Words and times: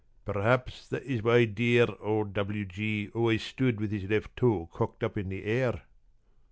p> 0.25 0.33
"Perhaps 0.33 0.87
that 0.87 1.03
is 1.03 1.21
why 1.21 1.45
dear 1.45 1.85
old 1.99 2.33
W. 2.33 2.65
G. 2.65 3.09
always 3.13 3.43
stood 3.43 3.79
with 3.79 3.91
his 3.91 4.09
left 4.09 4.35
toe 4.35 4.67
cocked 4.73 5.03
up 5.03 5.15
in 5.15 5.29
the 5.29 5.43
air." 5.43 5.83